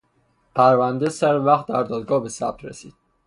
[0.55, 2.93] پرونده سروقت در دادگاه به ثبت رسید.